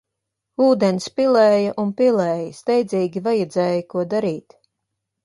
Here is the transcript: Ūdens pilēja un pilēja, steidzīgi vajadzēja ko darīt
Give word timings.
Ūdens 0.67 1.03
pilēja 1.19 1.75
un 1.83 1.91
pilēja, 1.99 2.47
steidzīgi 2.61 3.23
vajadzēja 3.29 3.85
ko 3.95 4.07
darīt 4.15 4.57